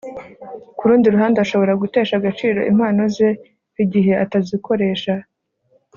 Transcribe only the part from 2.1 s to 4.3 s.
agaciro impano ze igihe